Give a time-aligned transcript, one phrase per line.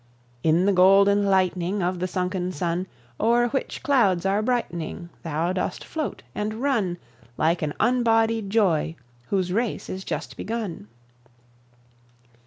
[0.41, 2.87] In the golden lightning Of the sunken sun,
[3.19, 6.97] O'er which clouds are brightening, Thou dost float and run,
[7.37, 8.95] Like an unbodied joy
[9.27, 10.87] whose race is just begun.